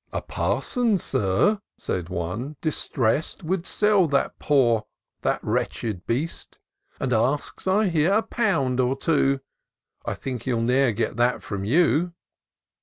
[0.12, 4.84] "A parson, Sir," says one," distressed, Would sell that poor,
[5.22, 6.58] that wretched heftst;
[7.00, 9.40] And asks, I hear, a pound or two:
[10.04, 12.12] I think he'll ne'er get that from you."